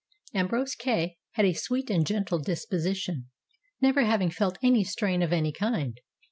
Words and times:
Ambrose 0.33 0.73
Kay 0.73 1.19
had 1.33 1.45
a 1.45 1.53
sweet 1.53 1.91
and 1.91 2.07
gentle 2.07 2.39
disposition, 2.39 3.29
never 3.81 4.03
having 4.05 4.31
felt 4.31 4.57
any 4.63 4.83
strain 4.83 5.21
of 5.21 5.31
any 5.31 5.51
kind. 5.51 5.99